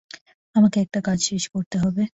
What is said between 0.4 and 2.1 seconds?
আমাকে একটা কাজ শেষ করতে হবে।